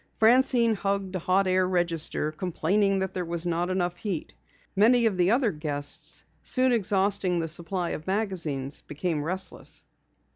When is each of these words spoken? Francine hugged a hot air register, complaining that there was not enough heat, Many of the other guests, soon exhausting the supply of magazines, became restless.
Francine 0.17 0.73
hugged 0.73 1.15
a 1.15 1.19
hot 1.19 1.45
air 1.45 1.67
register, 1.67 2.31
complaining 2.31 2.97
that 2.97 3.13
there 3.13 3.23
was 3.23 3.45
not 3.45 3.69
enough 3.69 3.97
heat, 3.97 4.33
Many 4.75 5.05
of 5.05 5.15
the 5.15 5.29
other 5.29 5.51
guests, 5.51 6.23
soon 6.41 6.71
exhausting 6.71 7.37
the 7.37 7.47
supply 7.47 7.91
of 7.91 8.07
magazines, 8.07 8.81
became 8.81 9.21
restless. 9.23 9.83